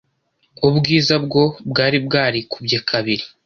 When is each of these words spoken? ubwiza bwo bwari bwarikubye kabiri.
ubwiza 0.67 1.15
bwo 1.25 1.43
bwari 1.69 1.97
bwarikubye 2.05 2.77
kabiri. 2.89 3.23